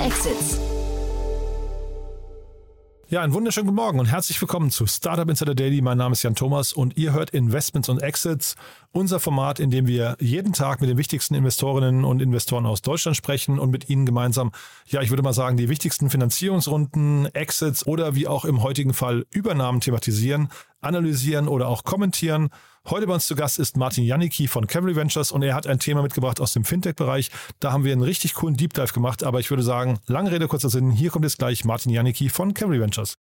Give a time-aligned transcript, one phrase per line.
[0.00, 0.58] Exits.
[3.08, 5.82] Ja, einen wunderschönen guten Morgen und herzlich willkommen zu Startup Insider Daily.
[5.82, 8.54] Mein Name ist Jan Thomas und ihr hört Investments und Exits,
[8.92, 13.14] unser Format, in dem wir jeden Tag mit den wichtigsten Investorinnen und Investoren aus Deutschland
[13.14, 14.52] sprechen und mit ihnen gemeinsam,
[14.86, 19.26] ja, ich würde mal sagen, die wichtigsten Finanzierungsrunden, Exits oder wie auch im heutigen Fall
[19.30, 20.48] Übernahmen thematisieren,
[20.80, 22.48] analysieren oder auch kommentieren.
[22.88, 25.78] Heute bei uns zu Gast ist Martin Janicki von Cavalry Ventures und er hat ein
[25.78, 27.30] Thema mitgebracht aus dem Fintech-Bereich.
[27.60, 30.48] Da haben wir einen richtig coolen Deep Dive gemacht, aber ich würde sagen, lange Rede,
[30.48, 30.90] kurzer Sinn.
[30.90, 33.14] Hier kommt jetzt gleich Martin Janicki von Cavalry Ventures.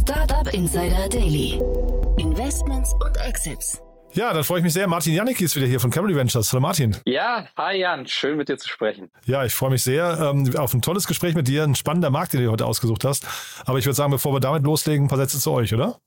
[0.00, 1.60] Startup Insider Daily.
[2.16, 3.82] Investments und Exits.
[4.14, 4.88] Ja, dann freue ich mich sehr.
[4.88, 6.50] Martin Janicki ist wieder hier von Cavalry Ventures.
[6.52, 6.96] Hallo Martin.
[7.04, 9.10] Ja, hi Jan, schön mit dir zu sprechen.
[9.26, 11.64] Ja, ich freue mich sehr ähm, auf ein tolles Gespräch mit dir.
[11.64, 13.26] Ein spannender Markt, den du heute ausgesucht hast.
[13.66, 16.00] Aber ich würde sagen, bevor wir damit loslegen, ein paar Sätze zu euch, oder?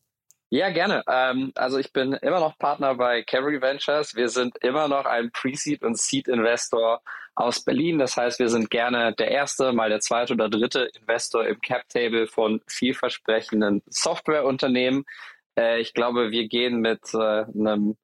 [0.54, 1.02] Ja, gerne.
[1.08, 4.16] Ähm, also ich bin immer noch Partner bei Cavalry Ventures.
[4.16, 7.02] Wir sind immer noch ein Pre-Seed und Seed-Investor
[7.36, 8.00] aus Berlin.
[8.00, 12.28] Das heißt, wir sind gerne der erste, mal der zweite oder dritte Investor im Cap-Table
[12.28, 15.06] von vielversprechenden Softwareunternehmen.
[15.58, 17.96] Äh, ich glaube, wir gehen mit äh, einem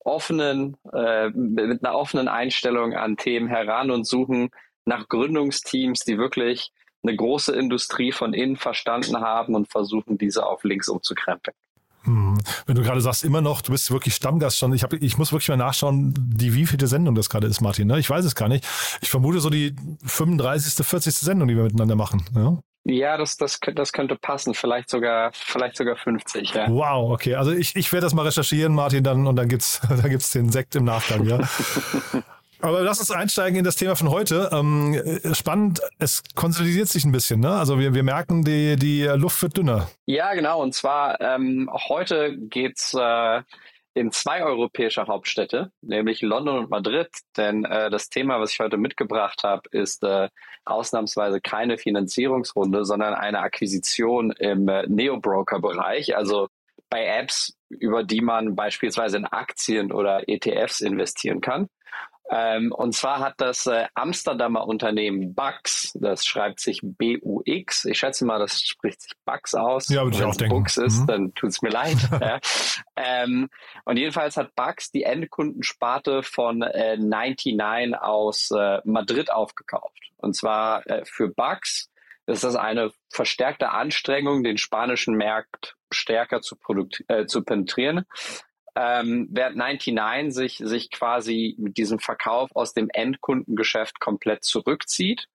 [0.00, 4.50] offenen, äh, mit einer offenen Einstellung an Themen heran und suchen
[4.84, 6.70] nach Gründungsteams, die wirklich
[7.02, 11.56] eine große Industrie von innen verstanden haben und versuchen, diese auf links umzukrempeln.
[12.04, 12.38] Hm.
[12.66, 14.72] Wenn du gerade sagst, immer noch, du bist wirklich Stammgast schon.
[14.74, 17.88] Ich, hab, ich muss wirklich mal nachschauen, die wievielte Sendung das gerade ist, Martin.
[17.88, 17.98] Ne?
[17.98, 18.66] Ich weiß es gar nicht.
[19.00, 19.74] Ich vermute so die
[20.04, 21.14] 35., 40.
[21.14, 22.24] Sendung, die wir miteinander machen.
[22.34, 22.58] Ja?
[22.86, 24.52] Ja, das, das, das könnte passen.
[24.52, 26.68] Vielleicht sogar, vielleicht sogar 50, ja.
[26.68, 27.34] Wow, okay.
[27.34, 30.52] Also ich, ich werde das mal recherchieren, Martin, dann, und dann gibt's, dann gibt's den
[30.52, 31.38] Sekt im Nachgang, ja.
[32.64, 34.48] Aber lass uns einsteigen in das Thema von heute.
[34.50, 37.40] Ähm, spannend, es konsolidiert sich ein bisschen.
[37.40, 37.50] Ne?
[37.50, 39.90] Also wir, wir merken, die, die Luft wird dünner.
[40.06, 40.62] Ja, genau.
[40.62, 43.42] Und zwar ähm, heute geht's äh,
[43.92, 47.08] in zwei europäische Hauptstädte, nämlich London und Madrid.
[47.36, 50.30] Denn äh, das Thema, was ich heute mitgebracht habe, ist äh,
[50.64, 56.48] ausnahmsweise keine Finanzierungsrunde, sondern eine Akquisition im äh, Neo-Broker-Bereich, also
[56.88, 61.68] bei Apps, über die man beispielsweise in Aktien oder ETFs investieren kann.
[62.30, 68.24] Ähm, und zwar hat das äh, Amsterdamer Unternehmen Bux, das schreibt sich B-U-X, ich schätze
[68.24, 69.88] mal, das spricht sich Bux aus.
[69.88, 70.56] Ja, würde ich auch denken.
[70.56, 71.06] Bux ist, mhm.
[71.06, 71.96] dann tut's mir leid.
[72.20, 72.40] ja.
[72.96, 73.50] ähm,
[73.84, 80.10] und jedenfalls hat Bux die Endkundensparte von äh, 99 aus äh, Madrid aufgekauft.
[80.16, 81.90] Und zwar äh, für Bux
[82.26, 86.56] ist das eine verstärkte Anstrengung, den spanischen Markt stärker zu,
[87.08, 88.06] äh, zu penetrieren
[88.76, 95.26] ähm, während 99 sich, sich quasi mit diesem Verkauf aus dem Endkundengeschäft komplett zurückzieht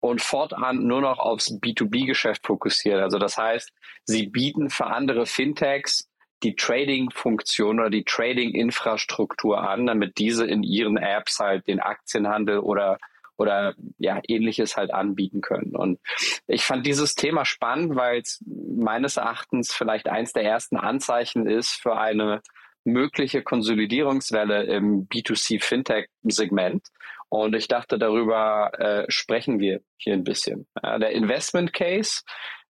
[0.00, 3.00] und fortan nur noch aufs B2B-Geschäft fokussiert.
[3.00, 3.72] Also das heißt,
[4.04, 6.08] sie bieten für andere Fintechs
[6.42, 12.98] die Trading-Funktion oder die Trading-Infrastruktur an, damit diese in ihren Apps halt den Aktienhandel oder
[13.36, 15.74] oder ja ähnliches halt anbieten können.
[15.74, 15.98] Und
[16.46, 21.70] ich fand dieses Thema spannend, weil es meines Erachtens vielleicht eins der ersten Anzeichen ist
[21.70, 22.42] für eine
[22.84, 26.86] mögliche Konsolidierungswelle im B2C-Fintech-Segment.
[27.28, 30.66] Und ich dachte, darüber äh, sprechen wir hier ein bisschen.
[30.82, 32.22] Ja, der Investment Case,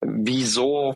[0.01, 0.95] wieso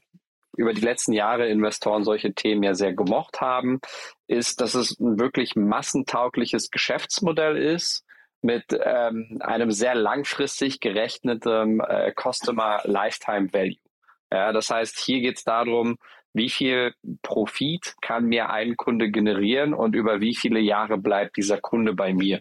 [0.56, 3.80] über die letzten Jahre Investoren solche Themen ja sehr gemocht haben,
[4.26, 8.04] ist, dass es ein wirklich massentaugliches Geschäftsmodell ist
[8.42, 13.78] mit ähm, einem sehr langfristig gerechneten äh, Customer Lifetime Value.
[14.30, 15.96] Ja, das heißt, hier geht es darum,
[16.34, 21.58] wie viel Profit kann mir ein Kunde generieren und über wie viele Jahre bleibt dieser
[21.58, 22.40] Kunde bei mir.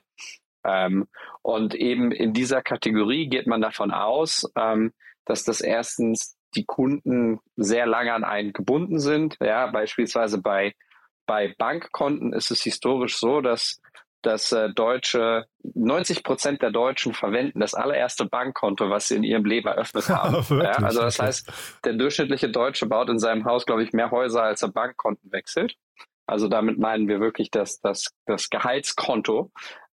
[0.66, 1.08] Ähm,
[1.42, 4.92] und eben in dieser Kategorie geht man davon aus, ähm,
[5.26, 9.38] dass das erstens die Kunden sehr lange an einen gebunden sind.
[9.40, 10.74] Ja, beispielsweise bei,
[11.26, 13.80] bei Bankkonten ist es historisch so, dass
[14.26, 19.46] dass äh, Deutsche, 90 Prozent der Deutschen verwenden das allererste Bankkonto, was sie in ihrem
[19.46, 20.62] Leben eröffnet haben.
[20.62, 21.52] ja, also das heißt,
[21.86, 25.76] der durchschnittliche Deutsche baut in seinem Haus, glaube ich, mehr Häuser, als er Bankkonten wechselt.
[26.26, 29.52] Also damit meinen wir wirklich das, das, das Gehaltskonto.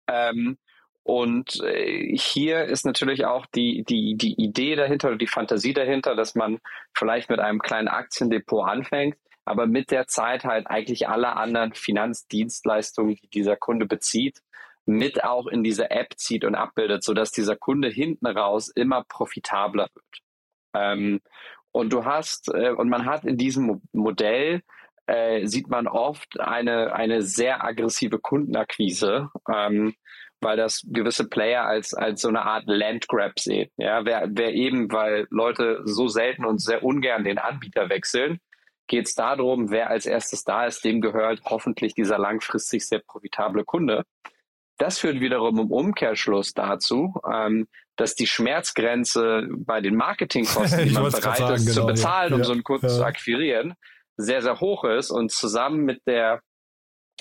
[0.08, 0.58] Ähm,
[1.04, 6.16] und äh, hier ist natürlich auch die, die, die Idee dahinter oder die Fantasie dahinter,
[6.16, 6.60] dass man
[6.94, 9.16] vielleicht mit einem kleinen Aktiendepot anfängt,
[9.48, 14.42] aber mit der Zeit halt eigentlich alle anderen Finanzdienstleistungen, die dieser Kunde bezieht,
[14.86, 19.88] mit auch in diese App zieht und abbildet, sodass dieser Kunde hinten raus immer profitabler
[19.94, 20.22] wird.
[20.74, 21.22] Ähm,
[21.72, 24.62] und du hast, äh, und man hat in diesem Modell,
[25.08, 29.94] äh, sieht man oft eine, eine sehr aggressive Kundenakquise, ähm,
[30.42, 33.70] weil das gewisse Player als, als so eine Art Landgrab sehen.
[33.78, 38.40] Ja, wer, wer eben, weil Leute so selten und sehr ungern den Anbieter wechseln,
[38.88, 43.64] geht es darum, wer als erstes da ist, dem gehört hoffentlich dieser langfristig sehr profitable
[43.64, 44.04] Kunde.
[44.78, 51.12] Das führt wiederum im Umkehrschluss dazu, ähm, dass die Schmerzgrenze bei den Marketingkosten, die man
[51.12, 52.38] bereit sagen, ist genau, zu bezahlen, ja.
[52.38, 52.94] um so einen Kunden ja.
[52.94, 53.74] zu akquirieren,
[54.18, 56.42] sehr, sehr hoch ist und zusammen mit der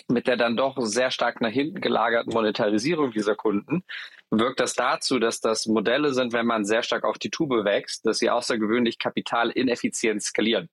[0.08, 3.82] mit der dann doch sehr stark nach hinten gelagerten Monetarisierung dieser Kunden
[4.30, 8.06] wirkt das dazu, dass das Modelle sind, wenn man sehr stark auf die Tube wächst,
[8.06, 10.68] dass sie außergewöhnlich kapitalineffizient skalieren.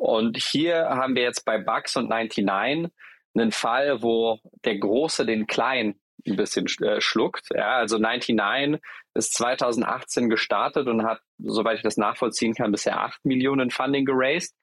[0.00, 2.90] Und hier haben wir jetzt bei Bugs und 99
[3.34, 7.48] einen Fall, wo der Große den Kleinen ein bisschen äh, schluckt.
[7.54, 8.82] Ja, also 99
[9.12, 14.56] ist 2018 gestartet und hat, soweit ich das nachvollziehen kann, bisher 8 Millionen Funding geraced.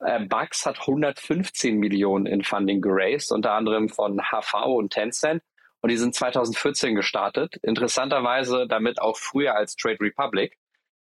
[0.00, 5.42] Äh, Bugs hat 115 Millionen in Funding geraced, unter anderem von HV und Tencent.
[5.80, 7.56] Und die sind 2014 gestartet.
[7.62, 10.58] Interessanterweise damit auch früher als Trade Republic.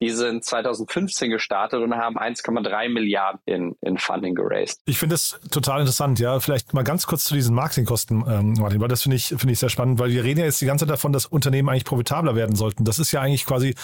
[0.01, 4.81] Die sind 2015 gestartet und haben 1,3 Milliarden in, in Funding geraced.
[4.86, 6.39] Ich finde das total interessant, ja.
[6.39, 9.59] Vielleicht mal ganz kurz zu diesen Marketingkosten, ähm, Martin, weil das finde ich, finde ich
[9.59, 12.36] sehr spannend, weil wir reden ja jetzt die ganze Zeit davon, dass Unternehmen eigentlich profitabler
[12.36, 12.83] werden sollten.
[12.83, 13.75] Das ist ja eigentlich quasi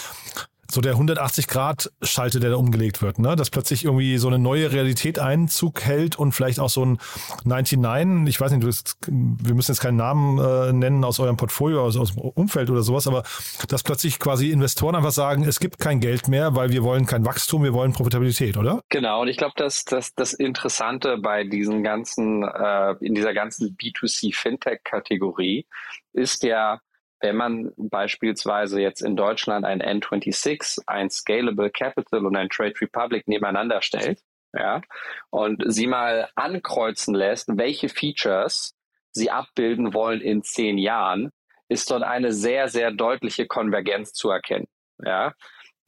[0.69, 3.35] so der 180-Grad-Schalte, der da umgelegt wird, ne?
[3.35, 6.99] dass plötzlich irgendwie so eine neue Realität Einzug hält und vielleicht auch so ein
[7.45, 11.97] 99, ich weiß nicht, wir müssen jetzt keinen Namen äh, nennen aus eurem Portfolio, aus,
[11.97, 13.23] aus dem Umfeld oder sowas, aber
[13.67, 17.25] dass plötzlich quasi Investoren einfach sagen, es gibt kein Geld mehr, weil wir wollen kein
[17.25, 18.81] Wachstum, wir wollen Profitabilität, oder?
[18.89, 23.77] Genau, und ich glaube, dass, dass das Interessante bei diesen ganzen, äh, in dieser ganzen
[23.77, 25.65] B2C-Fintech-Kategorie
[26.13, 26.79] ist ja,
[27.19, 33.27] wenn man beispielsweise jetzt in Deutschland ein N26, ein Scalable Capital und ein Trade Republic
[33.27, 34.21] nebeneinander stellt,
[34.53, 34.81] ja,
[35.29, 38.75] und sie mal ankreuzen lässt, welche Features
[39.11, 41.31] sie abbilden wollen in zehn Jahren,
[41.69, 44.67] ist dort eine sehr, sehr deutliche Konvergenz zu erkennen.
[45.03, 45.33] Ja,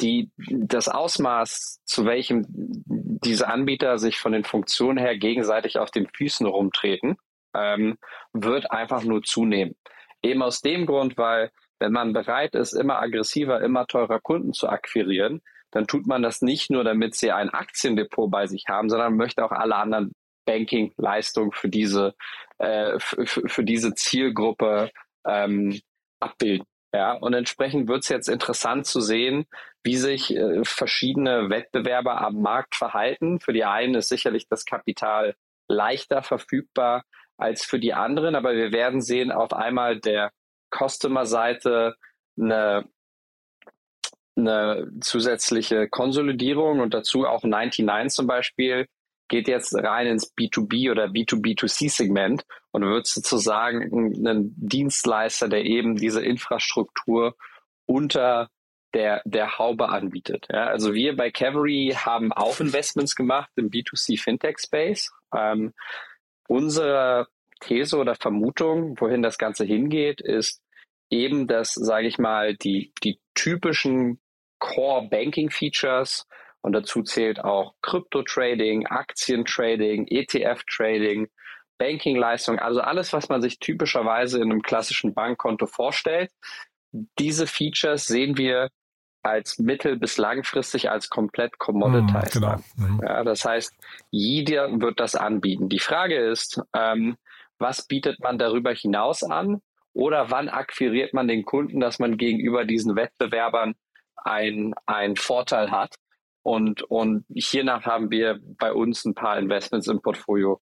[0.01, 6.07] die, das Ausmaß, zu welchem diese Anbieter sich von den Funktionen her gegenseitig auf den
[6.07, 7.17] Füßen rumtreten,
[7.55, 7.97] ähm,
[8.33, 9.75] wird einfach nur zunehmen.
[10.21, 14.67] Eben aus dem Grund, weil wenn man bereit ist, immer aggressiver, immer teurer Kunden zu
[14.67, 19.15] akquirieren, dann tut man das nicht nur, damit sie ein Aktiendepot bei sich haben, sondern
[19.15, 20.11] möchte auch alle anderen
[20.45, 22.15] Banking-Leistungen für diese,
[22.57, 24.89] äh, für, diese Zielgruppe
[25.25, 25.79] ähm,
[26.19, 26.65] abbilden.
[26.91, 29.45] Ja, und entsprechend wird es jetzt interessant zu sehen,
[29.83, 33.39] wie sich äh, verschiedene Wettbewerber am Markt verhalten.
[33.39, 35.35] Für die einen ist sicherlich das Kapital
[35.67, 37.03] leichter verfügbar
[37.39, 40.31] als für die anderen, aber wir werden sehen, auf einmal der
[40.71, 41.95] Customer-Seite
[42.39, 42.85] eine,
[44.35, 48.87] eine zusätzliche Konsolidierung und dazu auch 99 zum Beispiel
[49.29, 56.23] geht jetzt rein ins B2B oder B2B2C-Segment und wird sozusagen ein Dienstleister, der eben diese
[56.23, 57.35] Infrastruktur
[57.85, 58.49] unter
[58.93, 60.47] der, der Haube anbietet.
[60.51, 65.11] Ja, also wir bei Cavalry haben auch Investments gemacht im B2C Fintech Space.
[65.35, 65.73] Ähm,
[66.49, 67.27] Unsere
[67.61, 70.63] These oder Vermutung, wohin das Ganze hingeht, ist
[71.11, 74.19] eben, dass, sage ich mal, die, die typischen
[74.57, 76.25] Core Banking Features
[76.61, 81.27] und dazu zählt auch Krypto-Trading, Aktientrading, ETF-Trading,
[81.77, 86.31] Banking-Leistung, also alles, was man sich typischerweise in einem klassischen Bankkonto vorstellt.
[87.19, 88.69] Diese Features sehen wir
[89.21, 92.47] als mittel- bis langfristig als komplett commoditized mm, genau.
[92.53, 92.63] an.
[92.77, 93.01] Mhm.
[93.03, 93.73] Ja, das heißt,
[94.11, 95.69] jeder wird das anbieten.
[95.69, 97.17] Die Frage ist, ähm,
[97.57, 99.61] was bietet man darüber hinaus an?
[99.93, 103.75] Oder wann akquiriert man den Kunden, dass man gegenüber diesen Wettbewerbern
[104.15, 105.95] einen Vorteil hat?
[106.41, 110.61] Und, und hiernach haben wir bei uns ein paar Investments im Portfolio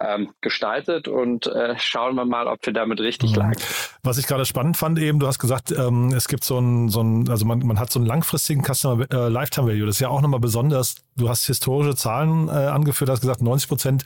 [0.00, 3.38] ähm, gestaltet und äh, schauen wir mal, ob wir damit richtig mhm.
[3.38, 3.56] lagen.
[4.02, 7.02] Was ich gerade spannend fand eben, du hast gesagt, ähm, es gibt so ein, so
[7.02, 9.86] ein also man, man hat so einen langfristigen Customer äh, Lifetime Value.
[9.86, 10.96] Das ist ja auch nochmal besonders.
[11.16, 14.04] Du hast historische Zahlen äh, angeführt, hast gesagt, 90 Prozent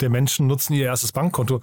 [0.00, 1.60] der Menschen nutzen ihr erstes Bankkonto.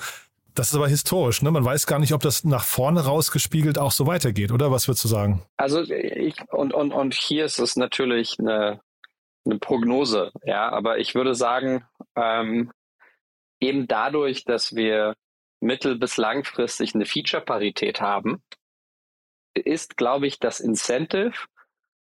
[0.55, 1.51] Das ist aber historisch, ne?
[1.51, 4.71] Man weiß gar nicht, ob das nach vorne rausgespiegelt auch so weitergeht, oder?
[4.71, 5.43] Was würdest du sagen?
[5.57, 8.81] Also ich und und und hier ist es natürlich eine,
[9.45, 11.85] eine Prognose, ja, aber ich würde sagen,
[12.15, 12.71] ähm,
[13.59, 15.15] eben dadurch, dass wir
[15.61, 18.41] mittel- bis langfristig eine Feature-Parität haben,
[19.53, 21.33] ist, glaube ich, das Incentive,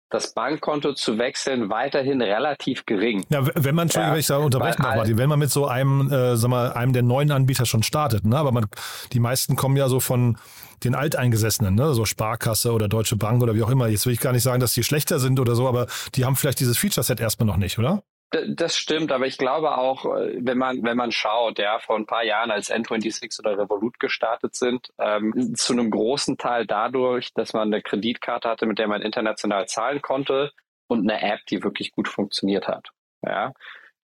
[0.09, 3.25] das Bankkonto zu wechseln, weiterhin relativ gering.
[3.29, 5.65] Ja, wenn man, Entschuldigung, ja, wenn ich da unterbrechen darf, Martin, wenn man mit so
[5.67, 8.37] einem, äh, sag mal, einem der neuen Anbieter schon startet, ne?
[8.37, 8.67] aber man,
[9.13, 10.37] die meisten kommen ja so von
[10.83, 11.93] den Alteingesessenen, ne?
[11.93, 13.87] so Sparkasse oder Deutsche Bank oder wie auch immer.
[13.87, 16.35] Jetzt will ich gar nicht sagen, dass die schlechter sind oder so, aber die haben
[16.35, 18.03] vielleicht dieses Feature-Set erstmal noch nicht, oder?
[18.47, 22.05] Das stimmt, aber ich glaube auch, äh, wenn man, wenn man schaut, ja, vor ein
[22.05, 27.53] paar Jahren, als N26 oder Revolut gestartet sind, ähm, zu einem großen Teil dadurch, dass
[27.53, 30.51] man eine Kreditkarte hatte, mit der man international zahlen konnte
[30.87, 32.89] und eine App, die wirklich gut funktioniert hat.
[33.21, 33.53] Ja.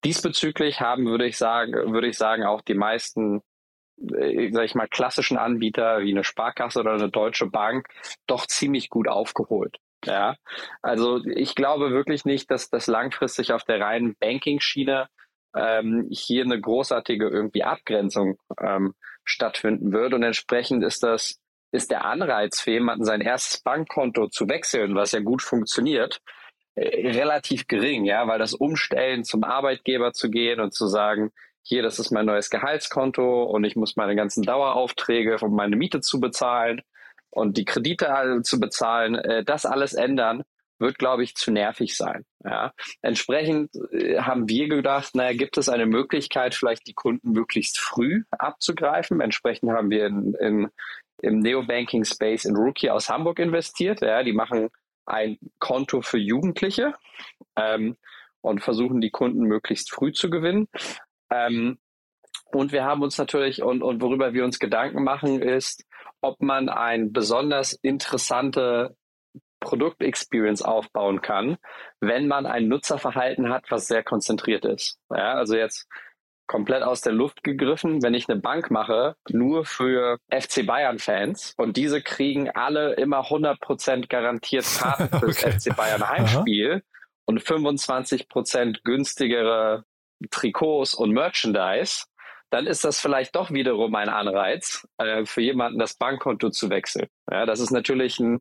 [0.04, 3.42] Diesbezüglich haben, würde ich sagen, würde ich sagen, auch die meisten
[4.00, 7.88] äh, sag ich mal, klassischen Anbieter wie eine Sparkasse oder eine Deutsche Bank
[8.26, 9.78] doch ziemlich gut aufgeholt.
[10.04, 10.34] Ja,
[10.82, 15.08] also ich glaube wirklich nicht, dass das langfristig auf der reinen Banking-Schiene
[15.54, 18.94] ähm, hier eine großartige irgendwie Abgrenzung ähm,
[19.24, 20.14] stattfinden wird.
[20.14, 21.38] Und entsprechend ist das,
[21.70, 26.20] ist der Anreiz für jemanden, sein erstes Bankkonto zu wechseln, was ja gut funktioniert,
[26.74, 31.30] äh, relativ gering, ja, weil das Umstellen zum Arbeitgeber zu gehen und zu sagen,
[31.62, 36.00] hier, das ist mein neues Gehaltskonto und ich muss meine ganzen Daueraufträge, um meine Miete
[36.00, 36.82] zu bezahlen
[37.32, 40.42] und die Kredite zu bezahlen, äh, das alles ändern,
[40.78, 42.24] wird, glaube ich, zu nervig sein.
[42.44, 42.72] Ja.
[43.00, 48.24] Entsprechend äh, haben wir gedacht, naja, gibt es eine Möglichkeit, vielleicht die Kunden möglichst früh
[48.30, 49.20] abzugreifen.
[49.20, 50.68] Entsprechend haben wir in, in,
[51.22, 54.02] im Neobanking-Space in Rookie aus Hamburg investiert.
[54.02, 54.22] Ja.
[54.22, 54.68] Die machen
[55.06, 56.94] ein Konto für Jugendliche
[57.56, 57.96] ähm,
[58.40, 60.68] und versuchen die Kunden möglichst früh zu gewinnen.
[61.30, 61.78] Ähm,
[62.52, 65.84] und wir haben uns natürlich, und, und worüber wir uns Gedanken machen, ist,
[66.22, 68.96] ob man ein besonders interessante
[69.60, 71.56] Produktexperience aufbauen kann,
[72.00, 74.98] wenn man ein Nutzerverhalten hat, was sehr konzentriert ist.
[75.10, 75.86] Ja, also jetzt
[76.46, 81.54] komplett aus der Luft gegriffen, wenn ich eine Bank mache, nur für FC Bayern Fans
[81.56, 85.58] und diese kriegen alle immer 100% garantiert Karten fürs okay.
[85.58, 86.80] FC Bayern Heimspiel Aha.
[87.26, 89.84] und 25% günstigere
[90.30, 92.04] Trikots und Merchandise,
[92.52, 97.06] dann ist das vielleicht doch wiederum ein Anreiz, äh, für jemanden das Bankkonto zu wechseln.
[97.30, 98.40] Ja, das ist natürlich ein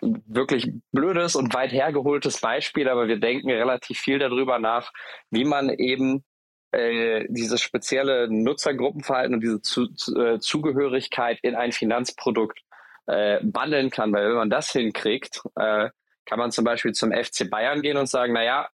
[0.00, 4.92] wirklich blödes und weit hergeholtes Beispiel, aber wir denken relativ viel darüber nach,
[5.30, 6.24] wie man eben
[6.70, 12.60] äh, dieses spezielle Nutzergruppenverhalten und diese zu, zu, äh, Zugehörigkeit in ein Finanzprodukt
[13.06, 14.12] äh, bundeln kann.
[14.12, 15.90] Weil wenn man das hinkriegt, äh,
[16.24, 18.68] kann man zum Beispiel zum FC Bayern gehen und sagen, naja,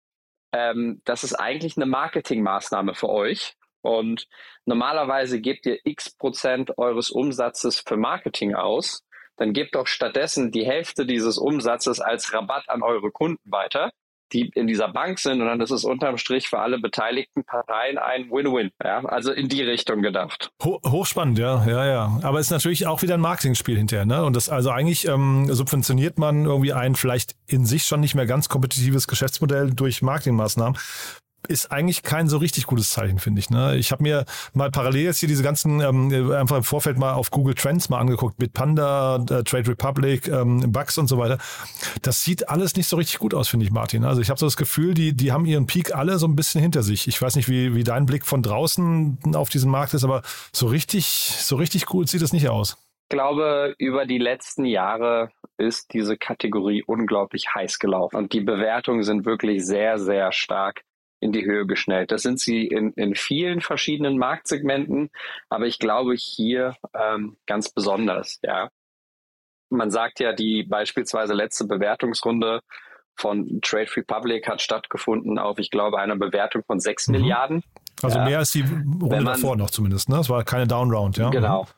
[0.52, 3.56] ähm, das ist eigentlich eine Marketingmaßnahme für euch.
[3.82, 4.26] Und
[4.64, 9.02] normalerweise gebt ihr x Prozent eures Umsatzes für Marketing aus.
[9.36, 13.90] Dann gebt doch stattdessen die Hälfte dieses Umsatzes als Rabatt an eure Kunden weiter
[14.32, 17.98] die in dieser Bank sind und dann ist es unterm Strich für alle beteiligten Parteien
[17.98, 18.70] ein Win-Win.
[18.82, 20.50] Ja, also in die Richtung gedacht.
[20.62, 22.20] Ho hochspannend, ja, ja, ja.
[22.22, 24.24] Aber es ist natürlich auch wieder ein Marketingspiel hinterher, ne?
[24.24, 28.26] Und das also eigentlich ähm, subventioniert man irgendwie ein vielleicht in sich schon nicht mehr
[28.26, 30.78] ganz kompetitives Geschäftsmodell durch Marketingmaßnahmen
[31.48, 33.50] ist eigentlich kein so richtig gutes Zeichen, finde ich.
[33.50, 33.76] Ne?
[33.76, 37.30] Ich habe mir mal parallel jetzt hier diese ganzen, ähm, einfach im Vorfeld mal auf
[37.30, 41.38] Google Trends mal angeguckt, mit Panda, äh, Trade Republic, ähm, Bugs und so weiter.
[42.02, 44.04] Das sieht alles nicht so richtig gut aus, finde ich, Martin.
[44.04, 46.60] Also ich habe so das Gefühl, die, die haben ihren Peak alle so ein bisschen
[46.60, 47.08] hinter sich.
[47.08, 50.66] Ich weiß nicht, wie, wie dein Blick von draußen auf diesen Markt ist, aber so
[50.66, 52.76] richtig, so richtig gut sieht es nicht aus.
[53.10, 59.02] Ich glaube, über die letzten Jahre ist diese Kategorie unglaublich heiß gelaufen und die Bewertungen
[59.02, 60.82] sind wirklich sehr, sehr stark
[61.20, 62.10] in die Höhe geschnellt.
[62.10, 65.10] Das sind sie in, in vielen verschiedenen Marktsegmenten,
[65.48, 68.70] aber ich glaube hier ähm, ganz besonders, ja.
[69.72, 72.60] Man sagt ja, die beispielsweise letzte Bewertungsrunde
[73.14, 77.12] von Trade Republic hat stattgefunden auf, ich glaube, einer Bewertung von 6 mhm.
[77.12, 77.62] Milliarden.
[78.02, 78.24] Also ja.
[78.24, 80.18] mehr als die Runde man, davor noch zumindest, ne?
[80.18, 81.28] Es war keine Downround, ja.
[81.30, 81.62] Genau.
[81.62, 81.68] Mhm.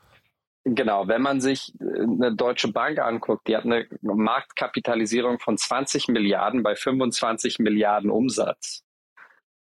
[0.64, 6.08] Genau, wenn man sich äh, eine deutsche Bank anguckt, die hat eine Marktkapitalisierung von 20
[6.08, 8.84] Milliarden bei 25 Milliarden Umsatz.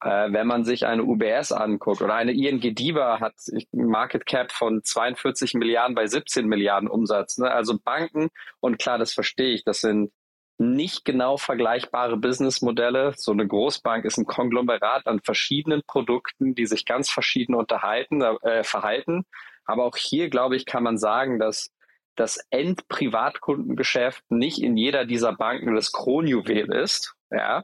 [0.01, 3.33] Äh, wenn man sich eine UBS anguckt oder eine ING Diva hat
[3.71, 7.39] Market Cap von 42 Milliarden bei 17 Milliarden Umsatz.
[7.39, 7.49] Ne?
[7.49, 10.11] Also Banken, und klar, das verstehe ich, das sind
[10.59, 13.13] nicht genau vergleichbare Businessmodelle.
[13.15, 18.63] So eine Großbank ist ein Konglomerat an verschiedenen Produkten, die sich ganz verschieden unterhalten, äh,
[18.63, 19.25] verhalten.
[19.65, 21.71] Aber auch hier, glaube ich, kann man sagen, dass
[22.15, 27.63] das Endprivatkundengeschäft nicht in jeder dieser Banken das Kronjuwel ist, ja.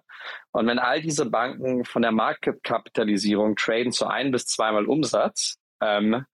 [0.51, 6.25] Und wenn all diese Banken von der Marktkapitalisierung traden zu ein bis zweimal Umsatz, ähm,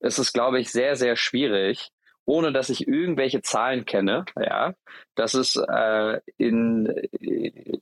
[0.00, 1.90] ist es, glaube ich, sehr, sehr schwierig,
[2.24, 4.74] ohne dass ich irgendwelche Zahlen kenne, ja,
[5.14, 6.86] dass es äh, in,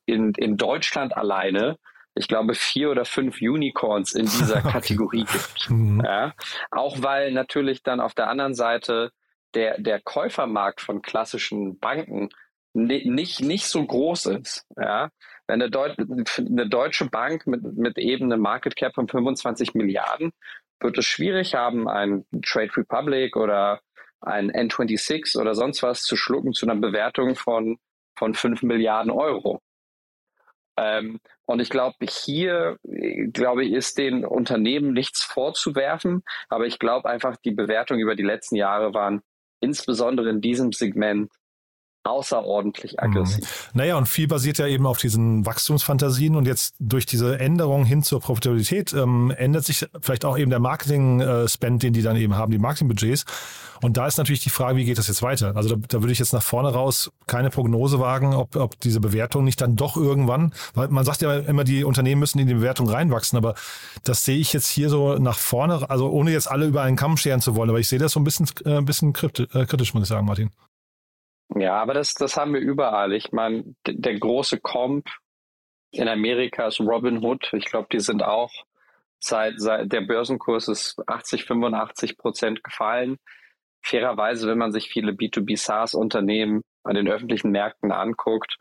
[0.06, 1.78] in, in Deutschland alleine
[2.16, 5.70] ich glaube, vier oder fünf Unicorns in dieser Kategorie gibt.
[5.70, 6.02] Mhm.
[6.04, 6.32] Ja?
[6.70, 9.12] Auch weil natürlich dann auf der anderen Seite
[9.54, 12.30] der, der Käufermarkt von klassischen Banken
[12.74, 14.66] nicht, nicht so groß ist.
[14.76, 15.10] Ja?
[15.46, 20.32] Wenn eine, Deut eine deutsche Bank mit, mit eben einem Market Cap von 25 Milliarden
[20.80, 23.80] wird es schwierig haben, ein Trade Republic oder
[24.20, 27.78] ein N26 oder sonst was zu schlucken zu einer Bewertung von,
[28.16, 29.60] von 5 Milliarden Euro.
[30.76, 32.78] Ähm, und ich glaube, hier,
[33.32, 38.22] glaube ich, ist den Unternehmen nichts vorzuwerfen, aber ich glaube einfach, die Bewertungen über die
[38.24, 39.22] letzten Jahre waren
[39.60, 41.30] insbesondere in diesem Segment
[42.04, 42.98] außerordentlich mhm.
[42.98, 43.70] aggressiv.
[43.72, 43.78] Mhm.
[43.78, 48.02] Naja, und viel basiert ja eben auf diesen Wachstumsfantasien und jetzt durch diese Änderung hin
[48.02, 52.52] zur Profitabilität ähm, ändert sich vielleicht auch eben der Marketing-Spend, den die dann eben haben,
[52.52, 53.24] die Marketingbudgets.
[53.82, 55.56] Und da ist natürlich die Frage, wie geht das jetzt weiter?
[55.56, 59.00] Also da, da würde ich jetzt nach vorne raus keine Prognose wagen, ob, ob diese
[59.00, 62.54] Bewertung nicht dann doch irgendwann, weil man sagt ja immer, die Unternehmen müssen in die
[62.54, 63.54] Bewertung reinwachsen, aber
[64.04, 67.16] das sehe ich jetzt hier so nach vorne, also ohne jetzt alle über einen Kamm
[67.16, 69.94] scheren zu wollen, aber ich sehe das so ein bisschen, äh, ein bisschen äh, kritisch,
[69.94, 70.50] muss ich sagen, Martin.
[71.50, 73.12] Ja, aber das, das haben wir überall.
[73.12, 75.08] Ich meine, der große Comp
[75.90, 77.52] in Amerika ist Robin Hood.
[77.52, 78.52] Ich glaube, die sind auch
[79.20, 83.18] seit, seit der Börsenkurs ist 80, 85 Prozent gefallen.
[83.82, 88.56] Fairerweise, wenn man sich viele B2B SaaS-Unternehmen an den öffentlichen Märkten anguckt,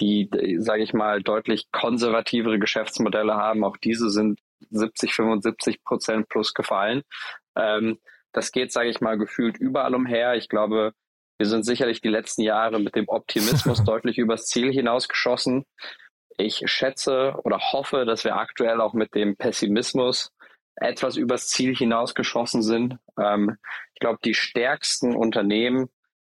[0.00, 6.52] die, sage ich mal, deutlich konservativere Geschäftsmodelle haben, auch diese sind 70, 75 Prozent plus
[6.52, 7.02] gefallen.
[7.56, 7.98] Ähm,
[8.32, 10.34] das geht, sage ich mal, gefühlt überall umher.
[10.34, 10.92] Ich glaube,
[11.38, 15.64] wir sind sicherlich die letzten Jahre mit dem Optimismus deutlich übers Ziel hinausgeschossen.
[16.36, 20.30] Ich schätze oder hoffe, dass wir aktuell auch mit dem Pessimismus
[20.76, 22.98] etwas übers Ziel hinausgeschossen sind.
[23.20, 23.56] Ähm,
[23.94, 25.88] ich glaube, die stärksten Unternehmen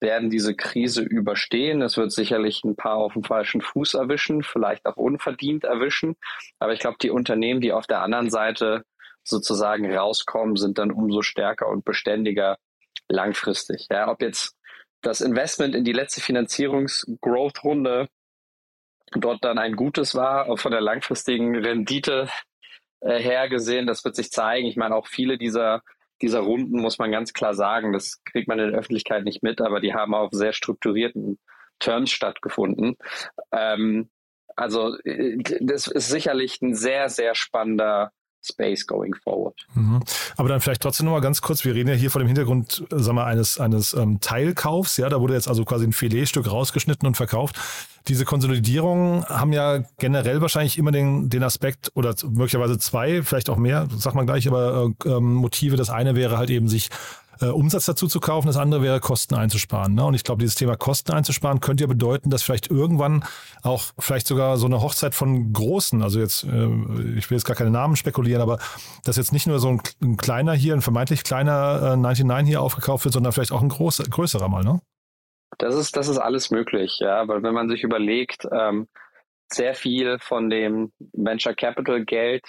[0.02, 1.82] werden diese Krise überstehen.
[1.82, 6.16] Es wird sicherlich ein paar auf dem falschen Fuß erwischen, vielleicht auch unverdient erwischen.
[6.60, 8.84] Aber ich glaube, die Unternehmen, die auf der anderen Seite
[9.24, 12.58] sozusagen rauskommen, sind dann umso stärker und beständiger
[13.08, 13.88] langfristig.
[13.90, 14.56] Ja, ob jetzt
[15.02, 18.08] das Investment in die letzte Finanzierungs-Growth-Runde
[19.12, 22.30] dort dann ein gutes war, auch von der langfristigen Rendite
[23.02, 24.68] äh, her gesehen, das wird sich zeigen.
[24.68, 25.82] Ich meine, auch viele dieser,
[26.22, 29.62] dieser Runden, muss man ganz klar sagen, das kriegt man in der Öffentlichkeit nicht mit,
[29.62, 31.40] aber die haben auf sehr strukturierten
[31.80, 32.98] Terms stattgefunden.
[33.52, 34.10] Ähm,
[34.56, 38.12] also äh, das ist sicherlich ein sehr, sehr spannender
[38.46, 39.56] space going forward.
[39.74, 40.02] Mhm.
[40.38, 43.18] Aber dann vielleicht trotzdem nochmal ganz kurz, wir reden ja hier vor dem Hintergrund, sagen
[43.18, 47.16] wir, eines, eines ähm, Teilkaufs, ja, da wurde jetzt also quasi ein Filetstück rausgeschnitten und
[47.16, 47.58] verkauft.
[48.08, 53.58] Diese Konsolidierungen haben ja generell wahrscheinlich immer den, den Aspekt oder möglicherweise zwei, vielleicht auch
[53.58, 55.76] mehr, sagt man gleich, aber äh, ähm, Motive.
[55.76, 56.90] Das eine wäre halt eben sich
[57.42, 59.94] äh, Umsatz dazu zu kaufen, das andere wäre Kosten einzusparen.
[59.94, 60.06] Ne?
[60.06, 63.24] Und ich glaube, dieses Thema Kosten einzusparen könnte ja bedeuten, dass vielleicht irgendwann
[63.64, 66.68] auch vielleicht sogar so eine Hochzeit von Großen, also jetzt, äh,
[67.18, 68.60] ich will jetzt gar keine Namen spekulieren, aber
[69.04, 72.62] dass jetzt nicht nur so ein, ein kleiner hier, ein vermeintlich kleiner äh, 99 hier
[72.62, 74.82] aufgekauft wird, sondern vielleicht auch ein groß, größerer mal, ne?
[75.58, 78.88] Das ist, das ist alles möglich, ja, weil wenn man sich überlegt, ähm,
[79.52, 82.44] sehr viel von dem Venture Capital Geld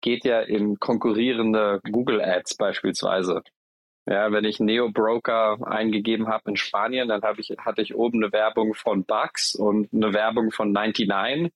[0.00, 3.42] geht ja in konkurrierende Google Ads beispielsweise.
[4.06, 8.22] Ja, wenn ich Neo Broker eingegeben habe in Spanien, dann habe ich, hatte ich oben
[8.22, 11.52] eine Werbung von Bucks und eine Werbung von 99.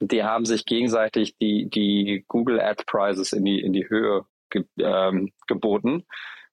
[0.00, 4.64] Die haben sich gegenseitig die, die Google Ad Prices in die, in die Höhe ge,
[4.78, 6.04] ähm, geboten.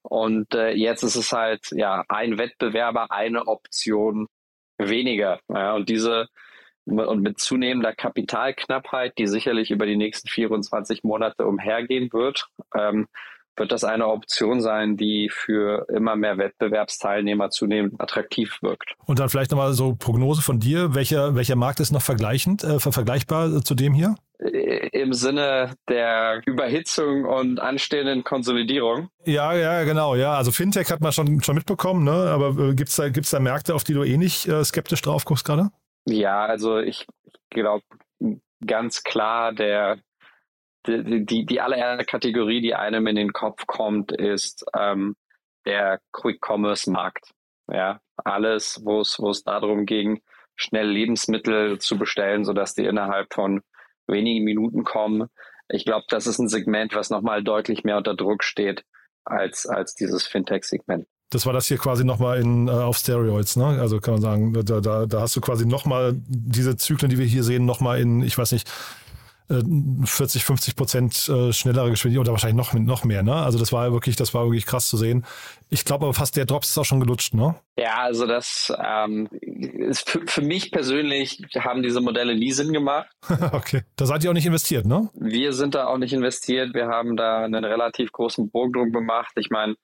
[0.01, 4.27] Und äh, jetzt ist es halt ja ein Wettbewerber, eine Option
[4.77, 5.39] weniger.
[5.49, 6.27] Ja, und diese
[6.85, 13.07] und mit zunehmender Kapitalknappheit, die sicherlich über die nächsten 24 Monate umhergehen wird, ähm,
[13.55, 18.93] wird das eine Option sein, die für immer mehr Wettbewerbsteilnehmer zunehmend attraktiv wirkt.
[19.05, 20.95] Und dann vielleicht nochmal so Prognose von dir.
[20.95, 24.15] Welcher, welcher Markt ist noch vergleichend, äh, vergleichbar zu dem hier?
[24.39, 29.09] Äh, Im Sinne der Überhitzung und anstehenden Konsolidierung.
[29.25, 30.15] Ja, ja, genau.
[30.15, 32.11] Ja, also Fintech hat man schon, schon mitbekommen, ne?
[32.11, 35.01] aber äh, gibt es da, gibt's da Märkte, auf die du eh nicht äh, skeptisch
[35.01, 35.69] drauf guckst gerade?
[36.05, 37.05] Ja, also ich
[37.49, 37.83] glaube
[38.65, 39.97] ganz klar, der
[40.87, 45.15] die, die, die allererste Kategorie, die einem in den Kopf kommt, ist ähm,
[45.65, 47.31] der Quick-Commerce-Markt.
[47.71, 50.21] Ja, alles, wo es wo es darum ging,
[50.55, 53.61] schnell Lebensmittel zu bestellen, sodass die innerhalb von
[54.07, 55.29] wenigen Minuten kommen.
[55.69, 58.83] Ich glaube, das ist ein Segment, was nochmal deutlich mehr unter Druck steht
[59.23, 61.07] als, als dieses Fintech-Segment.
[61.29, 63.65] Das war das hier quasi nochmal in, äh, auf Steroids, ne?
[63.79, 67.25] Also kann man sagen, da, da, da hast du quasi nochmal diese Zyklen, die wir
[67.25, 68.69] hier sehen, nochmal in, ich weiß nicht,
[69.47, 73.23] 40, äh, 50 Prozent äh, schnellere Geschwindigkeit oder wahrscheinlich noch, noch mehr.
[73.23, 73.33] Ne?
[73.33, 75.25] Also das war wirklich, das war wirklich krass zu sehen.
[75.69, 77.55] Ich glaube aber fast der Drops ist auch schon gelutscht, ne?
[77.77, 83.09] Ja, also das ähm, ist für, für mich persönlich haben diese Modelle nie Sinn gemacht.
[83.51, 85.09] okay, da seid ihr auch nicht investiert, ne?
[85.13, 86.73] Wir sind da auch nicht investiert.
[86.73, 89.33] Wir haben da einen relativ großen Bogen gemacht.
[89.35, 89.75] Ich meine,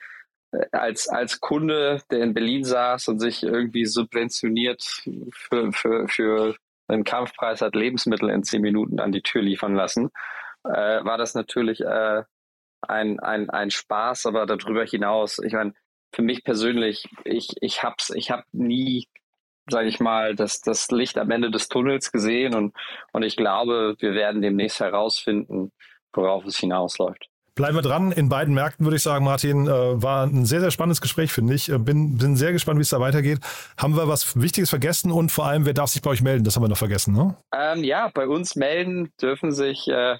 [0.52, 4.84] äh, als, als Kunde, der in Berlin saß und sich irgendwie subventioniert
[5.32, 6.56] für, für, für
[6.90, 10.10] einen Kampfpreis hat Lebensmittel in zehn Minuten an die Tür liefern lassen,
[10.64, 12.24] äh, war das natürlich äh,
[12.82, 15.74] ein, ein, ein Spaß, aber darüber hinaus, ich meine,
[16.14, 19.08] für mich persönlich, ich, ich hab's, ich hab nie,
[19.70, 22.76] sage ich mal, das, das Licht am Ende des Tunnels gesehen und,
[23.14, 25.72] und ich glaube, wir werden demnächst herausfinden,
[26.14, 27.29] worauf es hinausläuft.
[27.60, 28.14] Bleiben wir dran.
[28.14, 31.54] In beiden Märkten würde ich sagen, Martin, äh, war ein sehr, sehr spannendes Gespräch, finde
[31.54, 31.70] ich.
[31.70, 33.40] Äh, bin, bin sehr gespannt, wie es da weitergeht.
[33.78, 36.46] Haben wir was Wichtiges vergessen und vor allem, wer darf sich bei euch melden?
[36.46, 37.36] Das haben wir noch vergessen, ne?
[37.54, 40.18] Ähm, ja, bei uns melden dürfen sich äh,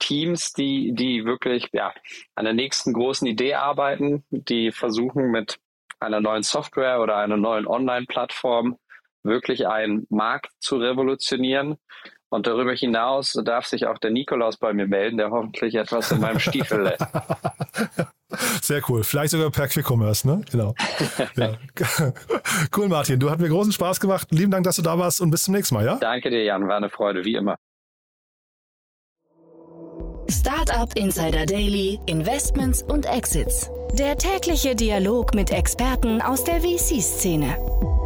[0.00, 1.94] Teams, die, die wirklich ja,
[2.34, 5.60] an der nächsten großen Idee arbeiten, die versuchen mit
[6.00, 8.78] einer neuen Software oder einer neuen Online-Plattform
[9.22, 11.76] wirklich einen Markt zu revolutionieren.
[12.34, 16.20] Und darüber hinaus darf sich auch der Nikolaus bei mir melden, der hoffentlich etwas in
[16.20, 17.06] meinem Stiefel lässt.
[18.60, 19.04] Sehr cool.
[19.04, 20.40] Vielleicht sogar per Quick Commerce, ne?
[20.50, 20.74] Genau.
[21.36, 21.52] Ja.
[22.76, 23.20] cool, Martin.
[23.20, 24.26] Du hast mir großen Spaß gemacht.
[24.32, 25.94] Lieben Dank, dass du da warst und bis zum nächsten Mal, ja?
[25.94, 26.66] Danke dir, Jan.
[26.66, 27.54] War eine Freude, wie immer.
[30.28, 33.70] Startup Insider Daily, Investments und Exits.
[33.92, 38.03] Der tägliche Dialog mit Experten aus der VC-Szene.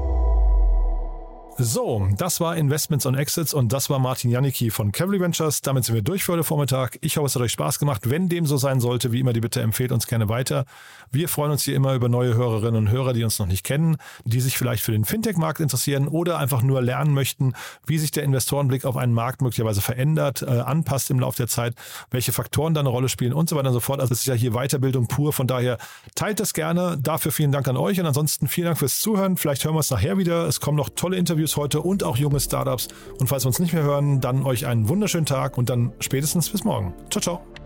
[1.60, 5.60] So, das war Investments und Exits und das war Martin Janicki von Cavalry Ventures.
[5.60, 6.98] Damit sind wir durch für heute Vormittag.
[7.00, 8.08] Ich hoffe, es hat euch Spaß gemacht.
[8.08, 10.66] Wenn dem so sein sollte, wie immer die Bitte empfehlt uns gerne weiter.
[11.10, 13.96] Wir freuen uns hier immer über neue Hörerinnen und Hörer, die uns noch nicht kennen,
[14.24, 18.22] die sich vielleicht für den Fintech-Markt interessieren oder einfach nur lernen möchten, wie sich der
[18.22, 21.74] Investorenblick auf einen Markt möglicherweise verändert, äh, anpasst im Laufe der Zeit,
[22.12, 23.98] welche Faktoren da eine Rolle spielen und so weiter und so fort.
[23.98, 25.32] Also es ist ja hier Weiterbildung pur.
[25.32, 25.78] Von daher
[26.14, 26.96] teilt das gerne.
[27.02, 29.36] Dafür vielen Dank an euch und ansonsten vielen Dank fürs Zuhören.
[29.36, 30.46] Vielleicht hören wir uns nachher wieder.
[30.46, 32.88] Es kommen noch tolle Interviews Interviews heute und auch junge Startups.
[33.18, 36.50] Und falls wir uns nicht mehr hören, dann euch einen wunderschönen Tag und dann spätestens
[36.50, 36.94] bis morgen.
[37.10, 37.57] Ciao, ciao.